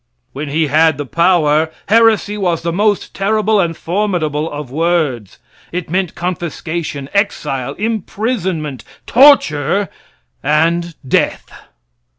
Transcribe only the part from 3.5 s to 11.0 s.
and formidable of words. It meant confiscation, exile, imprisonment, torture, and